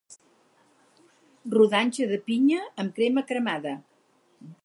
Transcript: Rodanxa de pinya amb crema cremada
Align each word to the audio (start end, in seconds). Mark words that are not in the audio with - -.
Rodanxa 1.55 2.09
de 2.13 2.19
pinya 2.31 2.63
amb 2.85 2.97
crema 2.97 3.27
cremada 3.33 3.77